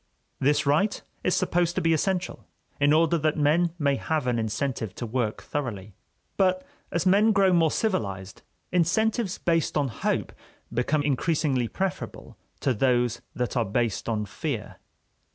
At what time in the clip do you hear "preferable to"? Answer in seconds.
11.67-12.73